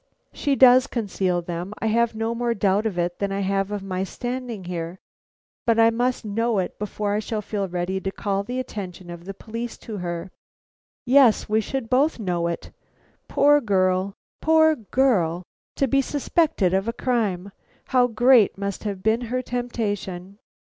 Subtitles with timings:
[0.33, 3.83] "She does conceal them; I have no more doubt of it than I have of
[3.83, 4.97] my standing here;
[5.67, 9.25] but I must know it before I shall feel ready to call the attention of
[9.25, 10.31] the police to her."
[11.05, 12.71] "Yes, we should both know it.
[13.27, 14.15] Poor girl!
[14.41, 15.43] poor girl!
[15.75, 17.51] to be suspected of a crime!
[17.89, 20.39] How great must have been her temptation!"